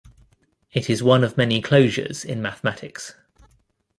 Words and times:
It 0.73 0.89
is 0.89 1.03
one 1.03 1.23
of 1.23 1.37
many 1.37 1.61
closures 1.61 2.25
in 2.25 2.41
mathematics. 2.41 3.13